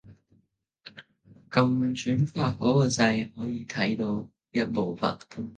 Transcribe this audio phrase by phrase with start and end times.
[1.51, 1.61] 撳
[1.93, 5.15] 轉發嗰個掣可以睇到一部分